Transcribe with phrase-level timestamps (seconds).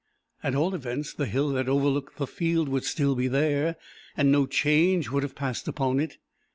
[0.41, 3.75] At all events, the hill that overlooked the field would still be there,
[4.17, 6.13] and no change would have passed upon _it.